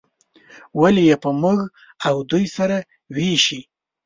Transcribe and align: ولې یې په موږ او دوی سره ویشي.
ولې 0.81 1.03
یې 1.09 1.15
په 1.23 1.29
موږ 1.41 1.59
او 2.07 2.15
دوی 2.31 2.45
سره 2.57 2.77
ویشي. 3.15 3.61